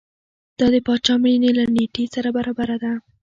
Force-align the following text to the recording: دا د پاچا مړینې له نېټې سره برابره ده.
دا 0.59 0.67
د 0.73 0.75
پاچا 0.87 1.13
مړینې 1.21 1.51
له 1.59 1.63
نېټې 1.75 2.03
سره 2.15 2.29
برابره 2.37 2.75
ده. 2.83 2.91